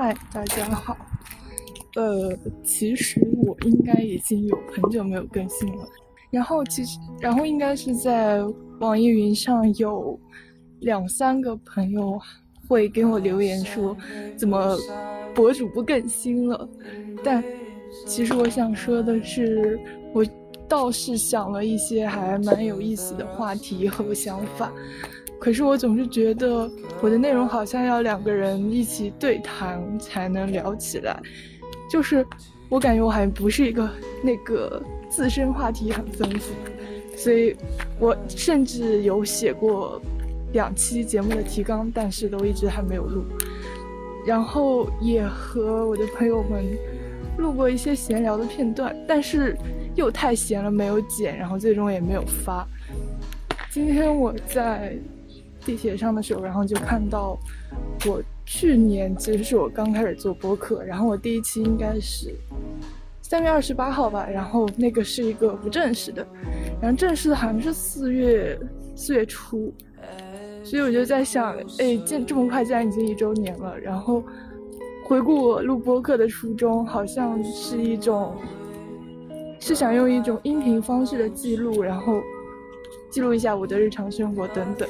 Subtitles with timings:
[0.00, 0.96] 嗨，大家好。
[1.96, 5.88] 呃，其实我应该已经有很久没有更新了。
[6.30, 8.40] 然后其实，然后应该是在
[8.78, 10.16] 网易云上有
[10.82, 12.16] 两三个朋友
[12.68, 13.96] 会给我留言说，
[14.36, 14.78] 怎么
[15.34, 16.68] 博主不更新了？
[17.24, 17.42] 但
[18.06, 19.76] 其实我想说的是，
[20.14, 20.24] 我
[20.68, 24.72] 倒是想了一些还蛮有意思的话题和想法。
[25.40, 26.68] 可是我总是觉得
[27.00, 31.18] 我的内容好像要两个人一起对谈才能聊起来，
[31.88, 32.26] 就是
[32.68, 33.88] 我感觉我还不是一个
[34.22, 36.52] 那个自身话题很丰富，
[37.16, 37.56] 所以
[38.00, 40.02] 我甚至有写过
[40.52, 43.24] 两期节目的提纲，但是都一直还没有录。
[44.26, 46.64] 然后也和我的朋友们
[47.38, 49.56] 录过一些闲聊的片段，但是
[49.94, 52.66] 又太闲了没有剪，然后最终也没有发。
[53.70, 54.98] 今天我在。
[55.64, 57.38] 地铁上的时候，然后就看到
[58.06, 62.34] 我去年其实是我刚开始做播客，然后我第一期应该是
[63.20, 66.26] 三月二十八号吧，然后那个是一个不正式的，
[66.80, 68.58] 然后正式的好像是四月
[68.96, 69.74] 四月初，
[70.64, 74.22] 所以我就在想，哎，这这么快竟然已经一周年了，然后
[75.04, 78.34] 回顾我录播客的初衷，好像是一种
[79.60, 82.22] 是想用一种音频方式的记录，然后。
[83.10, 84.88] 记录一下我的日常生活等等，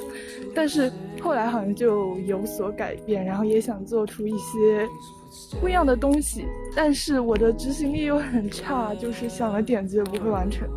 [0.54, 4.88] 但是后来好像就有所改变，然后也想做出一些
[5.60, 10.68] 不一样的东西，但是我的执行力又很差，就是想了点子也不会完成，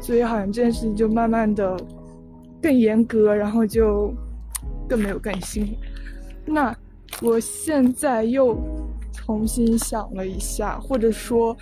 [0.00, 1.76] 所以好像这件事情就慢慢的
[2.62, 4.14] 更严格，然后就
[4.88, 5.76] 更没有更新。
[6.46, 6.74] 那
[7.20, 8.56] 我现在又
[9.12, 11.56] 重新想了一下，或者说。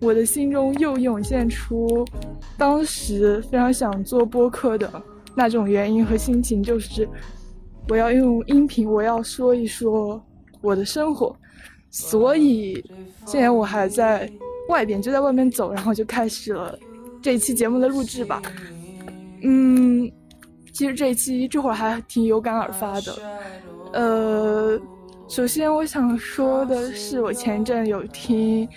[0.00, 2.06] 我的心中又涌现出
[2.56, 5.02] 当时非常想做播客的
[5.34, 7.08] 那种原因和心情，就是
[7.88, 10.22] 我要用音频，我要说一说
[10.60, 11.34] 我的生活。
[11.90, 12.84] 所以
[13.26, 14.30] 现在我还在
[14.68, 16.78] 外边，就在外面走，然后就开始了
[17.20, 18.40] 这一期节目的录制吧。
[19.42, 20.10] 嗯，
[20.72, 23.16] 其实这一期这会儿还挺有感而发的。
[23.94, 24.80] 呃，
[25.28, 28.68] 首先我想说的是，我前一阵有听。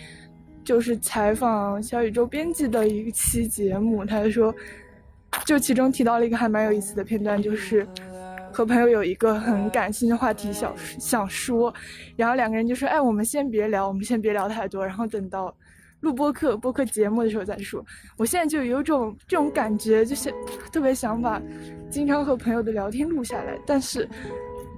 [0.72, 4.56] 就是采访小宇宙编辑的一期节目，他就说，
[5.46, 7.86] 就其中提到了一个还蛮有意思的片段，就是
[8.54, 11.74] 和朋友有一个很感性的话题想想说，
[12.16, 15.54] 然后两个人就说，哎，我们先别聊，我们先别聊太多，然后等到
[16.00, 17.86] 录播课播客节目的时候再说。
[18.16, 20.34] 我现在就有种这种感觉，就是
[20.72, 21.42] 特别想把
[21.90, 24.08] 经常和朋友的聊天录下来，但是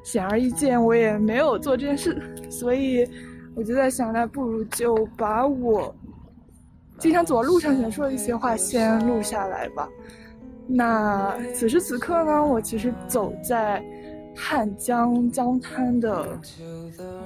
[0.03, 3.07] 显而易见我也没有做这件事，所以。
[3.55, 5.93] 我就在想，那不如就把我
[6.97, 9.87] 经常走在路上想说的一些话先录下来吧。
[10.65, 13.83] 那此时此刻呢，我其实走在
[14.35, 16.39] 汉江江滩的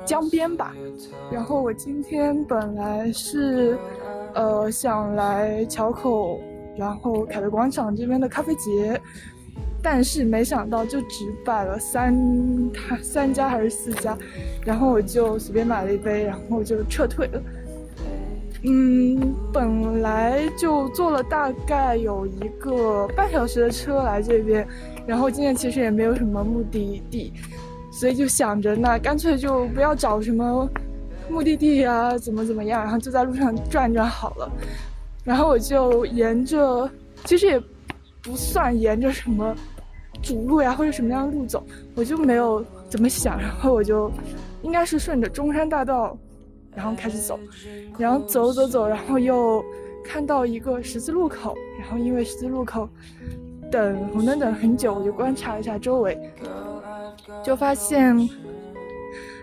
[0.05, 0.73] 江边吧。
[1.31, 3.77] 然后我今天本来是
[4.33, 6.39] 呃想来桥口，
[6.75, 8.99] 然后凯德广场这边的咖啡节。
[9.89, 12.13] 但是没想到就只摆了三
[13.01, 14.17] 三家还是四家，
[14.65, 17.41] 然后我就随便买了一杯，然后就撤退了。
[18.63, 24.67] 嗯，本来就坐了大概有一个半小时的车来这边，
[25.07, 27.31] 然后今天其实也没有什么目的地，
[27.89, 30.69] 所以就想着那干脆就不要找什么
[31.29, 34.51] 目的地啊，怎么怎么样，然后就在路上转转好了。
[35.23, 36.91] 然后我就沿着，
[37.23, 37.57] 其实也
[38.21, 39.55] 不算沿着什么。
[40.27, 41.65] 主路呀，或者什么样的路走，
[41.95, 44.11] 我就没有怎么想， 然后我就
[44.61, 46.17] 应该是顺着中山大道，
[46.75, 47.39] 然后开始走，
[47.97, 49.63] 然后走走走，然后又
[50.03, 52.89] 看到一个十字路口，然后因为十字路口
[53.71, 56.19] 等红灯等很久，我就观察一下周围，
[57.41, 58.13] 就发现，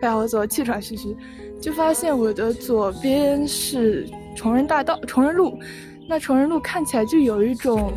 [0.03, 1.17] 哎呀，我走的气喘吁吁，
[1.59, 4.07] 就发现我的左边是
[4.37, 5.59] 崇仁大道、崇仁路，
[6.07, 7.91] 那崇仁路看起来就有一种。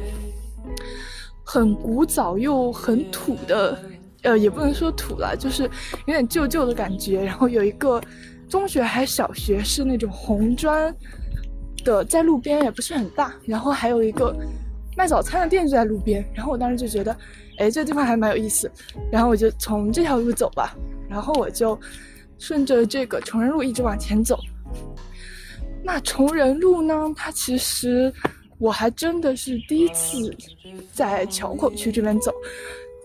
[1.49, 3.79] 很古早又很土的，
[4.23, 7.23] 呃，也不能说土了，就是有点旧旧的感觉。
[7.23, 8.01] 然后有一个
[8.49, 10.93] 中学还是小学，是那种红砖
[11.85, 13.33] 的，在路边也不是很大。
[13.45, 14.35] 然后还有一个
[14.97, 16.21] 卖早餐的店就在路边。
[16.33, 17.15] 然后我当时就觉得，
[17.59, 18.69] 哎，这地方还蛮有意思。
[19.09, 20.75] 然后我就从这条路走吧。
[21.07, 21.79] 然后我就
[22.37, 24.37] 顺着这个崇仁路一直往前走。
[25.81, 28.13] 那崇仁路呢，它其实。
[28.59, 30.35] 我还真的是第一次
[30.91, 32.31] 在桥口区这边走。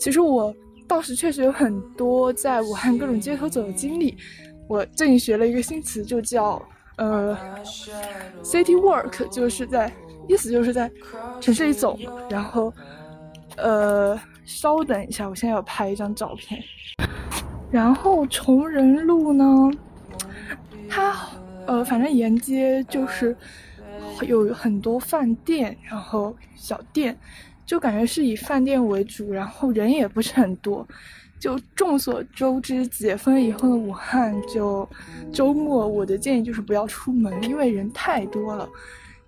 [0.01, 0.55] 其实我
[0.89, 4.17] 倒是确实有很多在武汉各种街头走的经历。
[4.69, 6.61] 我最近学了一个新词，就叫
[6.97, 7.37] 呃
[8.43, 9.93] city walk，就是在
[10.29, 10.91] 意思就是在
[11.41, 11.99] 城市里走。
[12.31, 12.73] 然后
[13.57, 16.63] 呃，稍等一下，我现在要拍一张照片。
[17.71, 19.71] 然后崇仁路呢，
[20.89, 21.15] 它
[21.67, 23.37] 呃，反正沿街就是
[24.27, 27.19] 有很多饭店，然后小店，
[27.65, 30.87] 就感觉是以饭店为主，然后人也不是很多。
[31.41, 34.89] 就众所周知，解封以后的武汉，就
[35.33, 38.69] 周末我的建议就是不要出门，因为人太多了。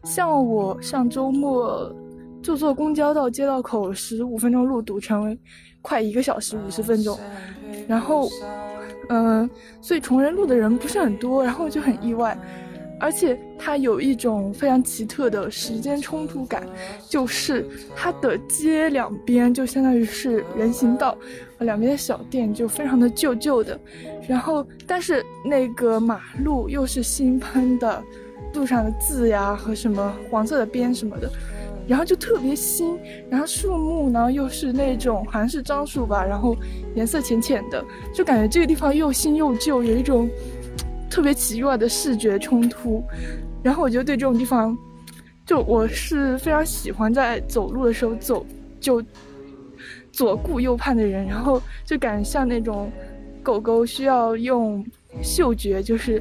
[0.04, 1.92] 像我上周末
[2.40, 5.36] 就坐公交到街道口，十五分钟路堵成
[5.82, 7.18] 快一个小时五十分钟，
[7.88, 8.28] 然后，
[9.08, 12.38] 嗯，所以崇仁路的人不是很多，然后就很意外。
[13.04, 16.66] 而且它有一种非常奇特的时间冲突感，
[17.06, 21.14] 就是它的街两边就相当于是人行道，
[21.58, 23.78] 两边的小店就非常的旧旧的，
[24.26, 28.02] 然后但是那个马路又是新喷的，
[28.54, 31.30] 路上的字呀和什么黄色的边什么的，
[31.86, 32.98] 然后就特别新，
[33.28, 36.56] 然后树木呢又是那种好像是樟树吧，然后
[36.94, 37.84] 颜色浅浅的，
[38.14, 40.26] 就感觉这个地方又新又旧，有一种。
[41.14, 43.00] 特别奇怪的视觉冲突，
[43.62, 44.76] 然后我就对这种地方，
[45.46, 48.44] 就我是非常喜欢在走路的时候走
[48.80, 49.00] 就
[50.10, 52.90] 左顾右盼的人，然后就感觉像那种
[53.44, 54.84] 狗狗需要用
[55.22, 56.20] 嗅觉，就是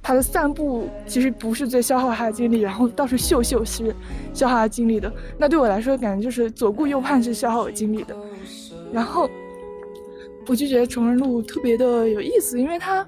[0.00, 3.92] 它的散步其实不是最消耗它的精力，然后到处嗅嗅是
[4.32, 5.12] 消耗它精力的。
[5.36, 8.14] 那对我来说，感觉就是左顾右盼是消耗我精力的。
[8.92, 9.28] 然后
[10.46, 13.04] 我就觉得崇仁路特别的有意思，因为它。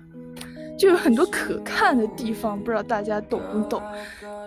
[0.80, 3.82] 就有很多可看的地方，不知道大家懂不懂？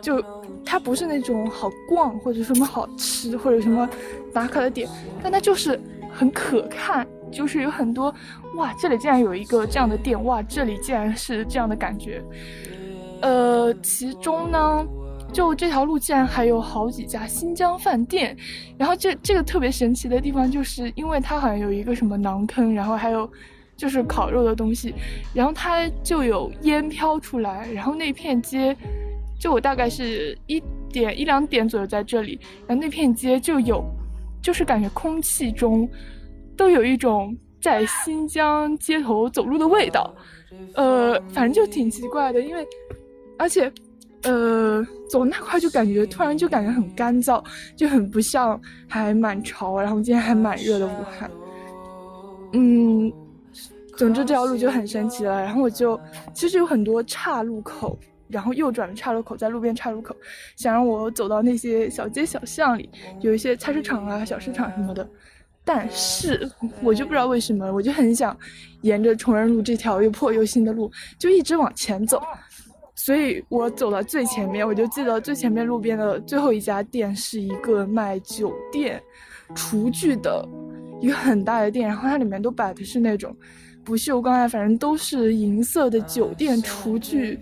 [0.02, 0.20] 就
[0.66, 3.88] 它不是那种好逛或者什么好吃或者什么
[4.34, 4.90] 打卡的点，
[5.22, 5.80] 但它就是
[6.12, 8.12] 很可看，就是有很多
[8.56, 12.20] 哇，这里竟然有一个这样的店，哇，这里竟然是这样的感觉。
[13.22, 14.84] 呃，其中呢，
[15.32, 18.36] 就这条路竟然还有好几家新疆饭店，
[18.76, 23.32] 然后这这个特别神奇的地方，就是因为它好像有一个什么馕坑，然后还有。
[23.84, 24.96] 就是烤肉的东西，
[25.34, 28.74] 然后它就有烟飘出来，然后那片街，
[29.38, 33.84] 就我大概是一点一两点左右在这里，然后那片街就有，
[34.42, 35.86] 就是感觉空气中
[36.56, 40.16] 都有一种在新疆街头走路的味道，
[40.76, 42.66] 呃，反正就挺奇怪的，因为
[43.38, 43.70] 而且
[44.22, 47.44] 呃走那块就感觉突然就感觉很干燥，
[47.76, 48.58] 就很不像
[48.88, 51.30] 还蛮潮，然后今天还蛮热的武汉，
[52.54, 53.12] 嗯。
[53.96, 56.00] 总之这条路就很神奇了，然后我就
[56.34, 57.98] 其实有很多岔路口，
[58.28, 60.16] 然后右转的岔路口，在路边岔路口，
[60.56, 62.90] 想让我走到那些小街小巷里，
[63.22, 65.08] 有一些菜市场啊、小市场什么的，
[65.64, 66.50] 但是
[66.82, 68.36] 我就不知道为什么，我就很想
[68.82, 72.20] 沿着崇仁路这条又破又新的路就一直往前走，
[72.96, 79.02] 所以我走到最前面，我就记得最前面路边的最后一家店是一个卖酒店
[79.54, 80.44] 厨具的
[81.00, 83.36] 一个很大的店，然后它里面都摆的是那种。
[83.84, 87.40] 不锈钢啊，反正都是银色的酒店厨具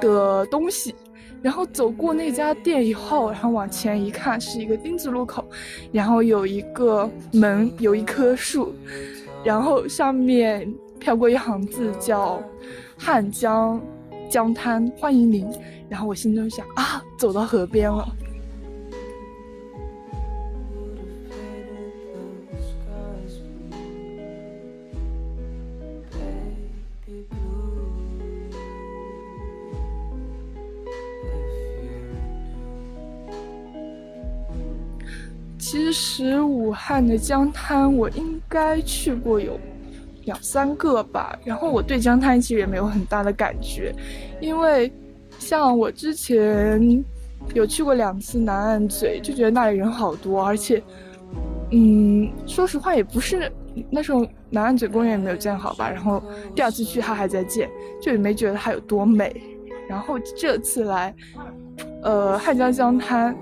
[0.00, 0.94] 的东西。
[1.42, 5.44] 然后走过那家店以后，然后往前一看，是一个丁字路口，
[5.92, 8.74] 然后有一个门，有一棵树，
[9.44, 10.66] 然后上面
[10.98, 12.42] 飘过一行字叫
[12.96, 13.78] “汉江
[14.30, 15.46] 江滩欢迎您”。
[15.86, 18.08] 然后我心中想啊，走到河边了。
[35.94, 39.56] 其实武汉的江滩我应该去过有
[40.24, 43.94] 两三个吧，然后我对江滩其实也没有很大的感觉，
[44.40, 44.92] 因为
[45.38, 47.04] 像我之前
[47.54, 50.82] 有去过两次南岸嘴，就觉得那里人好多，而且，
[51.70, 53.48] 嗯，说实话也不是
[53.88, 56.20] 那时候南岸嘴公园也没有建好吧，然后
[56.56, 57.70] 第二次去它还在建，
[58.02, 59.40] 就也没觉得它有多美，
[59.88, 61.14] 然后这次来，
[62.02, 63.32] 呃，汉江江滩。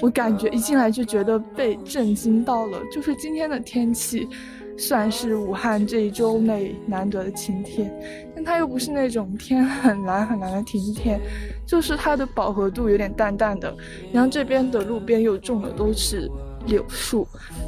[0.00, 4.28] 我感觉一进来就觉得被震惊到了，就是今天的天气，
[4.76, 7.92] 算是武汉这一周内难得的晴天，
[8.34, 11.20] 但它又不是那种天很蓝很蓝的晴天，
[11.66, 13.74] 就是它的饱和度有点淡淡的。
[14.12, 16.30] 然后这边的路边又种的都是
[16.66, 17.26] 柳树，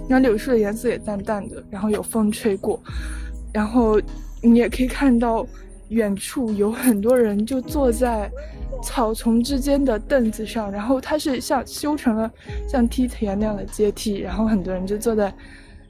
[0.09, 2.81] 然后柳树的颜色也淡淡的，然后有风吹过，
[3.53, 4.01] 然后
[4.41, 5.45] 你也可以看到
[5.91, 8.31] 远处有很多人就坐在。
[8.83, 12.31] 草丛之间的凳子上，然后它是像修成了
[12.67, 15.31] 像梯田那样的阶梯，然后很多人就坐在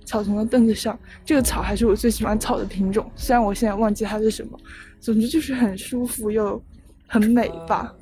[0.05, 0.99] 草丛的凳子上。
[1.25, 4.59] 这个草还是我最喜欢草的品种，虽然我现在忘记它是什么。
[4.99, 6.61] 总之就是很舒服又
[7.07, 7.95] 很美吧。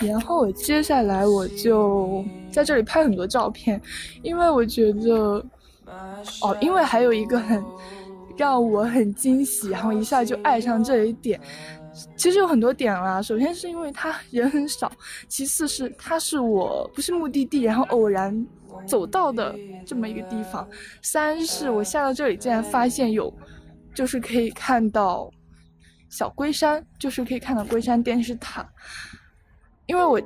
[0.00, 2.22] 然后接下来我就
[2.52, 3.80] 在这里拍很多照片，
[4.22, 5.42] 因为我觉得，
[6.42, 7.64] 哦，因为还有一个很。
[8.36, 11.40] 让我很惊喜，然后一下就爱上这一点。
[12.16, 14.90] 其实有很多点啦，首先是因为它人很少，
[15.28, 18.44] 其次是它是我不是目的地，然后偶然
[18.88, 19.54] 走到的
[19.86, 20.68] 这么一个地方。
[21.00, 23.32] 三是我下到这里竟然发现有，
[23.94, 25.30] 就是可以看到
[26.10, 28.68] 小龟山，就是可以看到龟山电视塔。
[29.86, 30.20] 因为我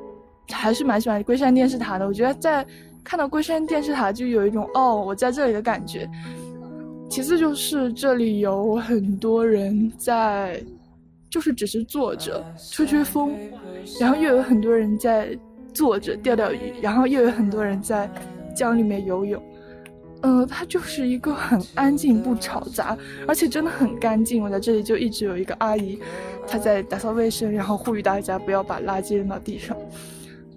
[0.50, 2.66] 还是蛮喜欢龟山电视塔的，我觉得在
[3.08, 6.06] 看到龟山电视塔就有一种哦我在这里的感觉。
[7.08, 10.62] 其次就是这里有很多人在。
[11.30, 13.36] 就是只是坐着吹吹风，
[14.00, 15.38] 然后又有很多人在
[15.74, 18.10] 坐着钓钓鱼，然后又有很多人在
[18.56, 19.42] 江里面游泳。
[20.22, 22.96] 嗯，它就是一个很安静不吵杂，
[23.26, 24.42] 而且真的很干净。
[24.42, 25.98] 我在这里就一直有一个阿姨，
[26.46, 29.76] 她在打扫卫生，然后呼吁大家不要把垃圾扔到地上。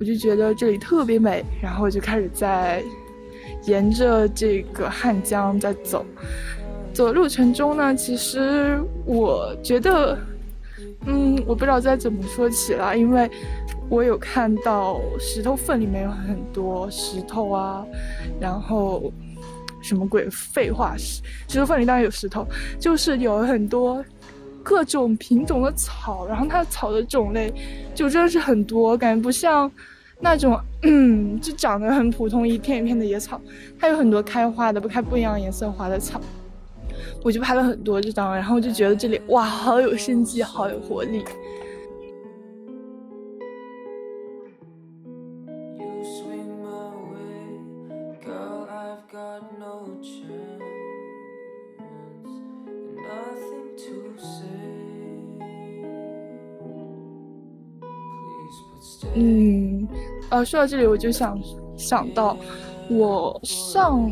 [0.01, 2.83] 我就觉得这里特别美，然后我就开始在
[3.65, 6.03] 沿着这个汉江在走。
[6.91, 10.17] 走的路程中呢，其实我觉得。
[11.05, 13.29] 嗯，我不知道再怎么说起了，因为
[13.89, 17.83] 我有看到石头缝里面有很多石头啊，
[18.39, 19.11] 然后
[19.81, 22.45] 什么鬼废话，石石头缝里当然有石头，
[22.79, 24.03] 就是有很多
[24.61, 27.51] 各种品种的草，然后它草的种类
[27.95, 29.71] 就真的是很多，感觉不像
[30.21, 33.41] 那种嗯，就长得很普通一片一片的野草，
[33.79, 36.21] 它有很多开花的不开不一样颜色花的草。
[37.23, 41.23] 我就拍了很多这张，然后就觉得这里哇，好有生机，好有活力。
[60.43, 61.39] 说到这里，我就想
[61.77, 62.37] 想到
[62.89, 64.11] 我上。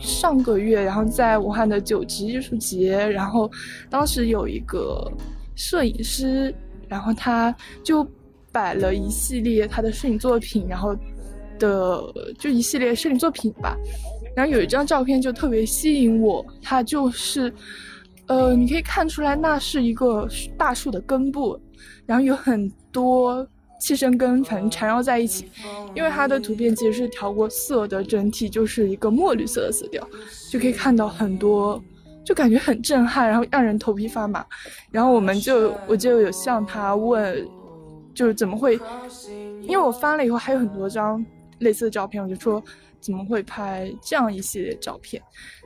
[0.00, 3.50] 上个月，然后在武汉的九级艺术节，然后
[3.90, 5.10] 当时有一个
[5.56, 6.54] 摄影师，
[6.86, 8.06] 然后他就
[8.52, 10.96] 摆了一系列他的摄影作品，然后
[11.58, 12.00] 的
[12.38, 13.76] 就一系列摄影作品吧。
[14.36, 17.52] 然后有一张照片就特别吸引我，它就是，
[18.28, 21.60] 呃，你可以看出来那是一个大树的根部，
[22.06, 23.44] 然后有很多。
[23.80, 25.50] 气生根反正缠绕在一起，
[25.94, 30.06] 因为它的图片其实是调过色的，整体就是一个墨绿色的色调，
[30.50, 31.82] 就可以看到很多，
[32.24, 34.44] 就感觉很震撼，然后让人头皮发麻。
[34.90, 37.48] 然后我们就我就有向他问，
[38.14, 38.78] 就是怎么会？
[39.62, 41.24] 因为我翻了以后还有很多张
[41.60, 42.62] 类似的照片，我就说。
[43.00, 45.22] 怎么会拍这样一系列照片？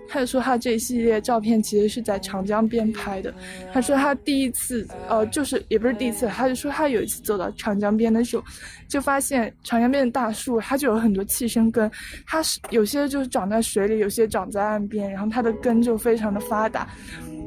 [0.09, 3.33] 他就说他这一系列照片其实是在长江边拍的。
[3.73, 8.43] 他说他第一次，呃，就是也不是第一次，他就说他有一次走到长江边的时候，
[8.89, 11.91] 就发现长江边的大树，它就有很多气生根，
[12.27, 16.89] 它是有些就是长在水里，有些长在岸边，然后它的根就非常的发达，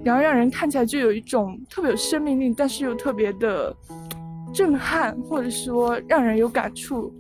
[0.03, 3.75] 然后让人看起来就有一种特别有生命力，但是又特别的
[4.53, 7.13] 震撼，或者说让人有感触。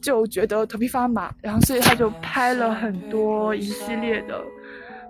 [0.00, 4.42] 就觉得头皮发麻，然后所以他就拍了很多一系列的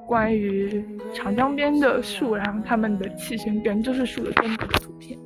[0.06, 5.18] 关于长江边的树，然后他们的气生根就是树的根部的图片。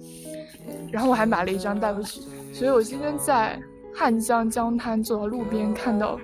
[0.90, 2.20] 然后我还买了一张带回去，
[2.52, 3.58] 所以我今天在
[3.94, 6.20] 汉江江滩走到路边看到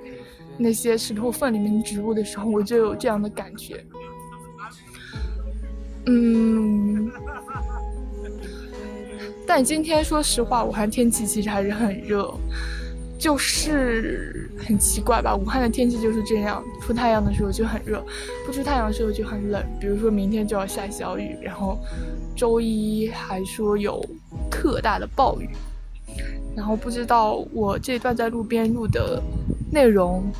[0.59, 3.85] 那些石头缝里面植物的时候，我就有这样的感觉。
[6.07, 7.11] 嗯，
[9.47, 12.35] 但今天说实话，武汉天气其实还是很热。
[13.19, 18.05] 就是很奇怪吧，武汉的天气就是这样，出太阳的时候就很热，
[18.47, 19.61] 不出太阳的时候就很冷。
[19.81, 21.77] 比如说明天就要下小雨，然后
[22.37, 24.01] 周一还说有
[24.51, 25.49] 特大的暴雨，
[26.57, 29.21] 然后不知道我这段在路边录的
[29.73, 30.31] 内容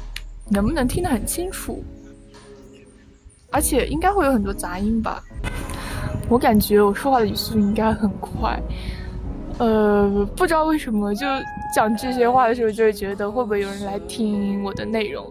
[0.49, 1.83] 能不能听得很清楚，
[3.51, 5.21] 而且应该会有很多杂音吧。
[6.29, 8.61] 我感觉我说话的语速应该很快。
[9.59, 11.27] 呃，不知道为什么就
[11.75, 15.27] 讲这些话的时候，就会觉得会不会有人来听我的内容。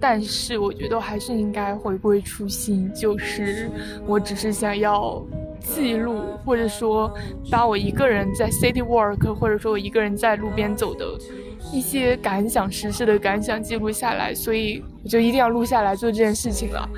[0.00, 3.68] 但是我觉得我还是应该回归初心，就是
[4.06, 5.20] 我只是想要
[5.60, 7.12] 记录，或者说
[7.50, 11.04] 把我一个人在 city walk，或者说我一个人在路边走的
[11.72, 14.32] 一些感想、实时的感想记录下来。
[14.32, 16.88] 所以我就一定要录下来做这件事情了。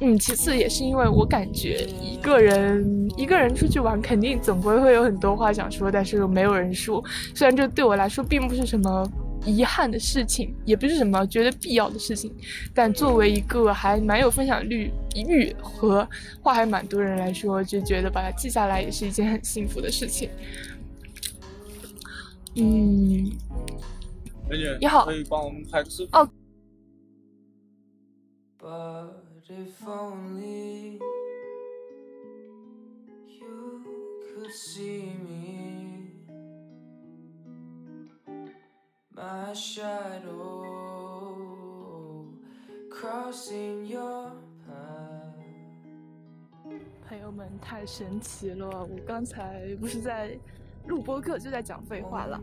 [0.00, 7.02] 嗯，其次也是因为我感觉一个人一个人出去玩，肯定总归会有很多话想说，但是又没有人说。
[7.34, 9.10] 虽然这对我来说并不是什么
[9.46, 12.30] 遗憾的事情，也不是什么觉得必要的事情，
[12.74, 16.06] 但作为一个还蛮有分享率、欲和
[16.42, 20.28] 话还蛮多人来说，就觉得把它记下来也是一件很幸福的事情。
[22.56, 23.32] 嗯，
[24.50, 26.28] 美女，你好，可以帮我们拍个视频哦。
[47.08, 48.66] 朋友们，太神奇了！
[48.68, 50.36] 我刚才不是在
[50.86, 52.40] 录播课，就在讲废话了，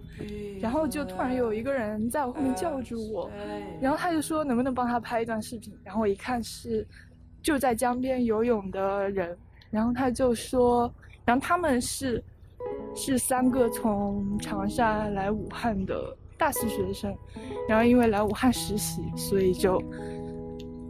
[0.61, 3.29] 然后就突然有一个人在我后面叫住我，
[3.81, 6.85] 然后他就说能不能帮他拍一段视频，然后我一看是
[7.41, 9.37] 就在江边游泳的人，
[9.69, 10.93] 然后他就说，
[11.25, 12.23] 然后他们是
[12.95, 16.15] 是三个从长沙来武汉的。
[16.35, 17.15] 大四学生，
[17.69, 19.81] 然后因为来武汉实习，所以就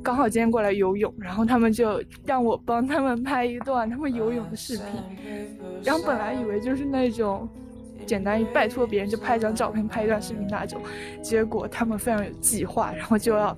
[0.03, 4.85] 刚好今天过来游泳，然后他们就让我帮他们拍一段他们游泳的视频，
[5.83, 7.49] 然后本来以为就是那种。
[8.03, 10.81] 简单拜托别人就拍一张照片、拍一段视频那种，
[11.21, 13.55] 结果他们非常有计划，然后就要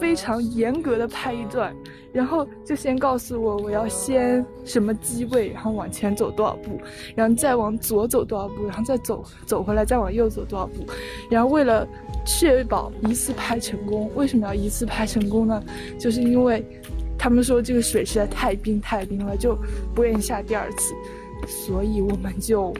[0.00, 1.74] 非常严格的拍一段，
[2.12, 6.80] 然后就先告诉我我要先什么机位，然后往前走多少步，
[7.14, 10.86] 然后再往左走多少步，然后再走走回来再往右走多少步，
[11.30, 11.86] 然后为了
[12.24, 15.62] 确保一次拍成功，为什么要一次拍成功呢？
[15.98, 16.64] 就是因为
[17.18, 19.58] 他们说这个水实在太冰太冰了，就
[19.94, 20.94] 不愿意下第二次，
[21.46, 22.74] 所以我们就。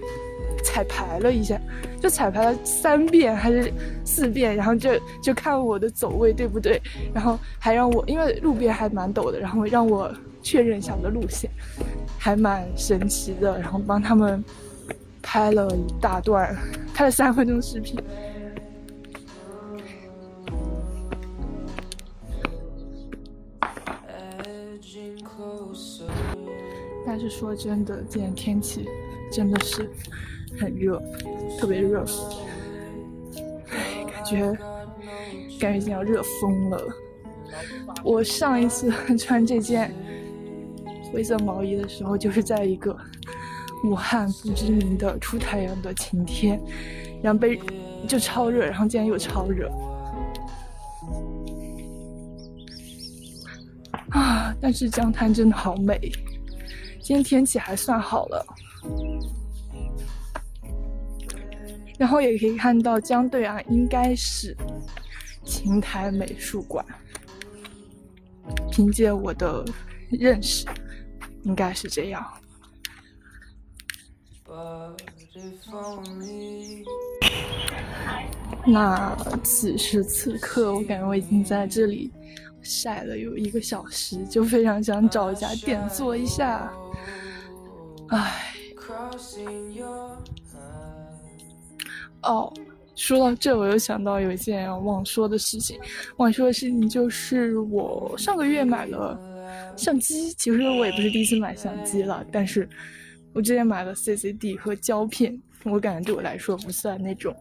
[0.65, 1.61] 彩排了一下，
[2.01, 3.73] 就彩排了三遍还是
[4.05, 4.91] 四遍，然后就
[5.23, 6.81] 就看我的走位对不对，
[7.13, 11.51] 然后还让我因为路边还蛮陡的，然后让我确认一下我的路线，
[12.19, 13.61] 还蛮神奇的。
[13.61, 14.43] 然后帮他们
[15.23, 16.57] 拍了一大段，
[16.95, 17.97] 拍了三分钟视频。
[27.07, 28.89] 但是说真的，今天天气
[29.31, 29.89] 真的是。
[30.59, 31.03] 很热，
[31.59, 32.05] 特别热，
[33.71, 34.53] 唉，感觉
[35.61, 36.81] 感觉已经要热疯了。
[38.03, 39.95] 我上一次 穿这件
[41.13, 42.97] 灰色毛衣的时候，就是在一个
[43.85, 46.61] 武汉不知名的出太阳的晴天，
[47.23, 47.61] 然后被
[48.09, 49.71] 就超热，然后今天又超热
[54.11, 54.55] 啊！
[54.61, 55.99] 但是江滩真的好美，
[57.01, 58.47] 今天天气还算好了。
[61.99, 64.57] 然后也可以看到江对岸应该是
[65.45, 66.85] 琴台美术馆，
[68.71, 69.65] 凭借我的
[70.11, 70.67] 认识，
[71.45, 72.27] 应该是这样。
[78.67, 82.11] 那此时此刻，我感觉我已经在这里
[82.63, 86.73] 晒了有一个小时，就非常想找一家店坐一下。
[88.09, 88.51] 唉。
[92.25, 92.53] 哦，
[92.95, 95.79] 说到这，我又想到有一件忘说的事情。
[96.17, 99.19] 忘说的事情就是我上个月买了
[99.77, 100.33] 相机。
[100.35, 102.69] 其实我也不是第一次买相机了，但是
[103.33, 107.35] 我之前买了 CCD 和胶片，我感觉对我来说不算那种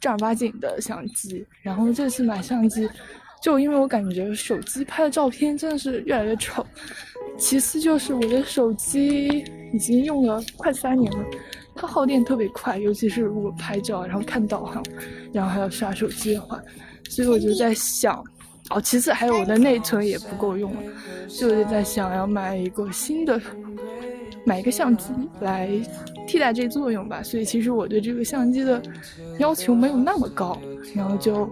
[0.00, 1.46] 正儿八经的相机。
[1.62, 2.88] 然后这次买相机，
[3.42, 6.66] 就因为我感觉手机拍的照片真的是越来越丑。
[7.38, 11.24] 其次就是我的手机已经用了快三年了。
[11.76, 14.82] 它耗电特别快，尤其是如果拍照，然后看导航，
[15.32, 16.58] 然后还要刷手机的话，
[17.08, 18.24] 所以我就在想，
[18.70, 20.80] 哦，其次还有我的内存也不够用了，
[21.28, 23.38] 所以我就在想要买一个新的，
[24.44, 25.68] 买一个相机来
[26.26, 27.22] 替代这作用吧。
[27.22, 28.82] 所以其实我对这个相机的
[29.38, 30.58] 要求没有那么高，
[30.94, 31.48] 然后就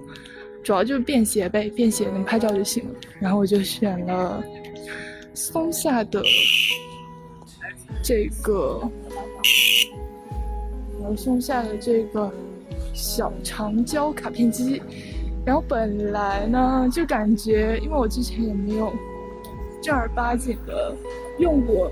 [0.63, 2.91] 主要就是便携呗，便携能拍照就行了。
[3.21, 4.43] 然后我就选了
[5.35, 6.23] 松下的
[8.03, 8.81] 这个。
[11.17, 12.33] 松下的这个
[12.93, 14.81] 小长焦卡片机，
[15.45, 18.93] 然后本来呢就感觉，因为我之前也没有
[19.83, 20.95] 正儿八经的
[21.38, 21.90] 用过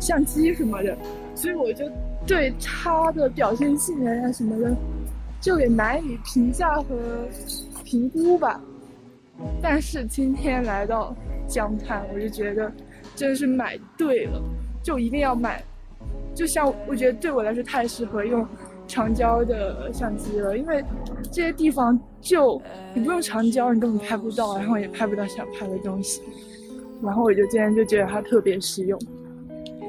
[0.00, 0.96] 相机什么的，
[1.34, 1.84] 所以我就
[2.26, 4.74] 对它的表现性能啊什么的
[5.40, 6.96] 就也难以评价和
[7.84, 8.60] 评估吧。
[9.62, 11.14] 但是今天来到
[11.46, 12.72] 江滩，我就觉得
[13.14, 14.42] 真的是买对了，
[14.82, 15.62] 就一定要买。
[16.38, 18.46] 就像我觉得对我来说太适合用
[18.86, 20.84] 长焦的相机了，因为
[21.32, 22.62] 这些地方就
[22.94, 26.22] 你不用长焦，你根本拍不到，然后也拍不到想拍的东西。
[27.02, 28.96] 然后我就今天就觉得它特别实用，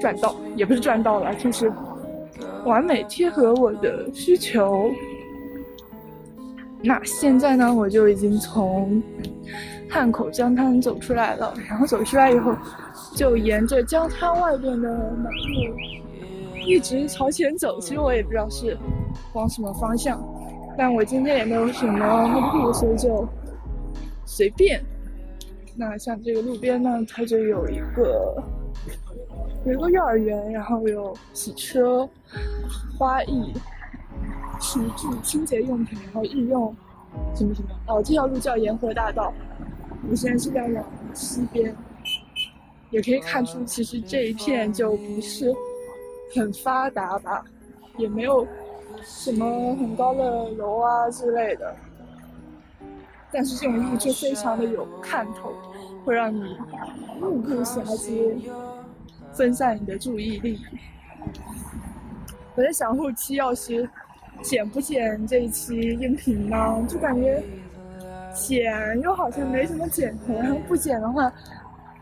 [0.02, 1.72] 赚到也不是赚到了，就是
[2.66, 4.90] 完美贴合我的需求。
[6.82, 9.04] 那现在呢，我就已经从
[9.88, 12.56] 汉口江滩走出来了，然后走出来以后，
[13.14, 14.90] 就沿着江滩外边的
[15.24, 15.76] 马路。
[16.70, 18.78] 一直朝前走，其实我也不知道是
[19.34, 20.24] 往什么方向，
[20.78, 23.28] 但我今天也没有什么目的，所以就
[24.24, 24.80] 随便
[25.76, 28.44] 那像这个路边呢，它就有一个
[29.66, 32.08] 有一个幼儿园，然后有洗车、
[33.00, 33.52] 花艺、
[34.62, 36.76] 厨具、清洁用品，然后日用
[37.34, 37.70] 什么什么。
[37.88, 39.34] 哦，这条路叫沿河大道。
[40.08, 41.76] 我现在是在往西边，
[42.92, 45.52] 也可以看出，其实这一片就不是
[46.36, 47.44] 很发达吧，
[47.98, 48.48] 也没有
[49.04, 51.76] 什么很高的楼啊之类的。
[53.32, 55.54] 但是这种路就非常的有看头，
[56.04, 56.58] 会让你
[57.20, 58.36] 目不暇接，
[59.34, 60.60] 分散你的注意力。
[62.56, 63.88] 我在想后期要是
[64.42, 66.84] 剪不剪这一期音频呢？
[66.88, 67.44] 就感觉
[68.34, 71.32] 剪又好像没什么剪头，然后不剪的话，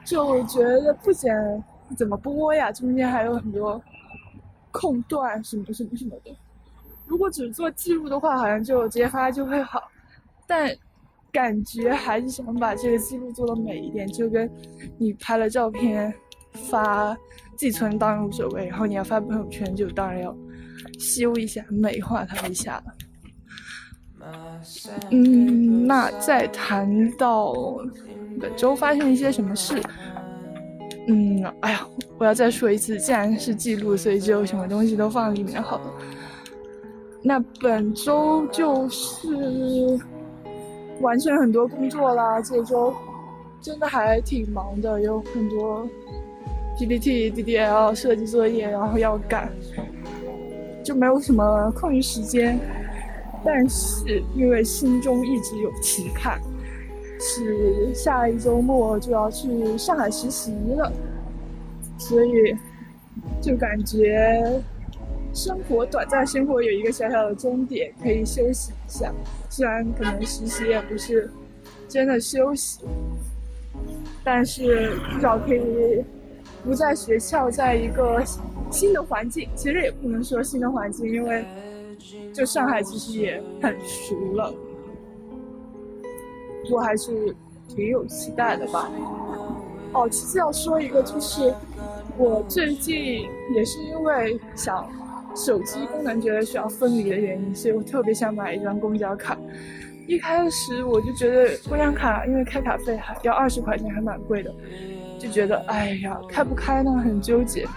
[0.05, 1.35] 就觉得不剪
[1.97, 2.71] 怎么播呀？
[2.71, 3.81] 中间还有很多
[4.79, 6.35] 空段什么什么什么的。
[7.05, 9.81] 如果只做记录的话，好像就直接发就会好，
[10.45, 10.75] 但。
[11.29, 14.49] 感觉还是想把这个记录做的美一点，就跟
[14.97, 16.11] 你拍了照片
[16.53, 17.15] 发
[17.55, 20.35] 寄存当然无所谓，然后你要发朋友圈就当然要
[20.97, 22.85] 修一下、美化它一下了。
[25.11, 27.53] 嗯，那再谈到
[28.39, 29.79] 本周发生一些什么事？
[31.07, 35.93] 嗯，哎呀，我要再说一次，既然是记录，所以就什么东西都放里面好了。
[37.23, 39.99] 那本周就是。
[40.99, 42.91] 完成很多工作啦，这周
[43.61, 45.87] 真的还挺忙的，有很多
[46.75, 49.47] PPT、DDL 设计作业，然后要赶，
[50.83, 52.59] 就没有什么空余时间。
[53.45, 56.41] 但是因为心中一直有期盼，
[57.19, 60.91] 是下一周末就要去上海实习了，
[61.97, 62.55] 所以
[63.41, 64.61] 就感觉。
[65.33, 69.13] 生活短暂，生活有一个小小的终点，可以休息一下。
[69.51, 71.29] 虽然可能实习也不是
[71.87, 72.79] 真的休息，
[74.23, 76.03] 但是至少可以
[76.63, 78.23] 不在学校，在一个
[78.71, 79.47] 新的环境。
[79.53, 81.45] 其实也不能说新的环境，因为
[82.33, 84.51] 就上海其实也很熟了。
[86.71, 87.35] 我还是
[87.67, 88.89] 挺有期待的吧。
[89.93, 91.53] 哦，其次要说一个，就是
[92.17, 94.89] 我最近也是因为想。
[95.35, 99.37] 手机功能觉得需要分离的原因，所以我特别想买一张公交卡。
[100.07, 104.51] 一开始我就觉得公交卡因为开卡费还要二十块钱，还蛮贵的，
[105.19, 107.67] 就觉得哎呀开不开呢，很纠结。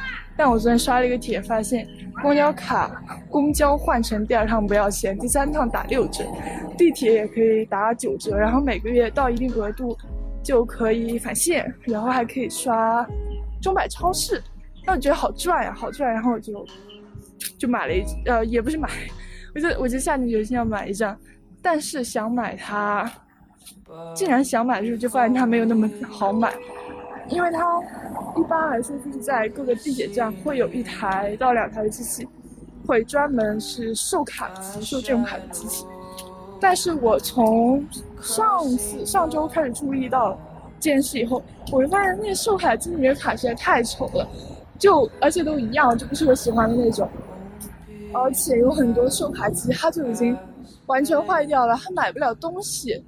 [0.40, 1.86] 但我昨天刷了一个帖，发现
[2.22, 2.90] 公交卡
[3.28, 6.24] 公交换乘第二趟不要钱，第三趟打六折，
[6.78, 9.94] 地铁也可以打九折，然后每个月到一定额度
[10.42, 13.06] 就可以返现，然后还可以刷
[13.60, 14.42] 中百超市，
[14.86, 16.66] 那我觉得好赚呀，好赚，然后我就。
[17.58, 18.88] 就买了一呃，也不是买，
[19.54, 21.14] 我就我就下定决心要买一张，
[21.60, 23.10] 但是想买它，
[24.14, 26.50] 既然想买的时候就发现它没有那么好买，
[27.30, 27.80] 因为它
[28.36, 32.28] 一般来说就是在各个地铁站会有一台到两台机器，
[32.86, 35.86] 会专门是售卡机、售这种卡的机器，
[36.60, 37.86] 但是我从
[38.20, 40.38] 上次上周开始注意到
[40.80, 44.28] 这件事以后，我就发现那售卡机里面的卡实在太丑了，
[44.78, 47.08] 就而且都一样，就不是我喜欢的那种。
[48.12, 50.36] 而且有很多售卡机，它就已经
[50.86, 53.04] 完全坏掉了，它买不了东西，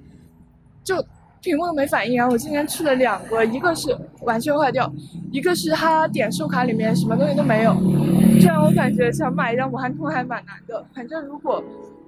[0.81, 0.95] 就
[1.43, 2.27] 屏幕没反应啊！
[2.29, 4.89] 我今天去了两个，一个是完全坏掉，
[5.29, 7.75] 一个是它点数卡里面什么东西都没有，
[8.41, 10.83] 这让我感觉想买一张武汉通还蛮难的。
[10.95, 11.61] 反正如果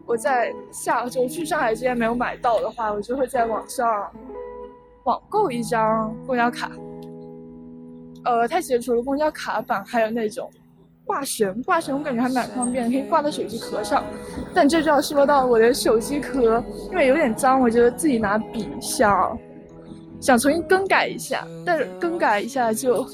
[0.05, 4.09] 我在下周去上海之前没有买到的话，我就会在网上
[5.03, 6.71] 网购一张公交卡。
[8.23, 10.49] 呃，它其实除了公交卡版，还有那种。
[11.05, 14.03] 挂绳，挂绳我感觉还蛮方便，可以挂在手机壳上。
[14.53, 19.37] 但这就要说到我的手机壳，因为有点脏，我觉得自己拿笔想
[20.19, 23.05] 想重新更改一下，但是更改一下就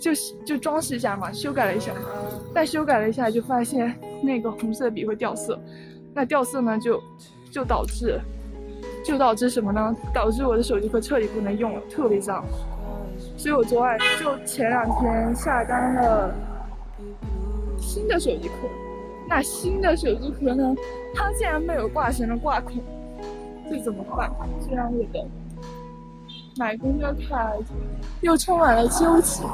[0.00, 0.12] 就
[0.46, 1.92] 就装饰一下嘛，修改了一下，
[2.54, 5.58] 但修改了一下就发现那个红色笔会掉色，
[6.14, 7.02] 那掉色呢就
[7.50, 8.20] 就导致
[9.04, 9.94] 就导致什么呢？
[10.14, 12.44] 导致我的手机壳彻底不能用了，特别脏。
[13.36, 16.34] 所以我昨晚就前两天下单了。
[17.92, 18.54] 新的手机壳，
[19.28, 20.74] 那新的手机壳呢？
[21.14, 22.76] 它竟然没有挂绳的挂孔，
[23.68, 24.32] 这怎么办？
[24.66, 25.26] 这让我的
[26.56, 27.52] 买公交卡
[28.22, 29.44] 又充满了纠结。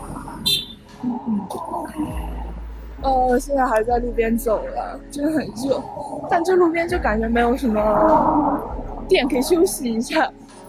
[3.02, 5.82] 呃，现在还在路边走了，真的很热，
[6.30, 8.60] 但这路边就感觉没有什么
[9.08, 10.20] 店可以休息一下。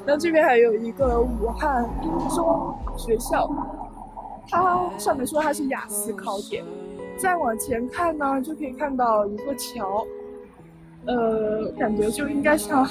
[0.07, 3.47] 然后这边还有一个武汉一中学校。
[4.51, 6.65] 它上面说它是雅思考点，
[7.21, 10.07] 再往前看呢，就可以看到一座桥，
[11.05, 12.87] 呃，感觉就应该像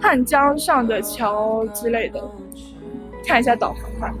[0.00, 2.22] 汉江上的桥之类的。
[3.26, 4.14] 看一下导航吧。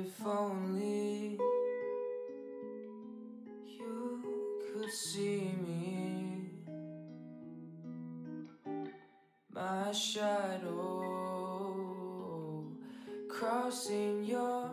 [0.00, 1.38] If only
[3.66, 4.22] you
[4.64, 6.50] could see me,
[9.52, 10.80] my shadow
[13.28, 14.70] crossing your